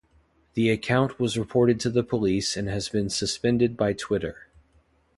The 0.55 0.71
account 0.71 1.19
was 1.19 1.37
reported 1.37 1.79
to 1.81 1.91
the 1.91 2.01
police 2.01 2.57
and 2.57 2.67
has 2.67 2.89
been 2.89 3.07
suspended 3.07 3.77
by 3.77 3.93
Twitter. 3.93 4.47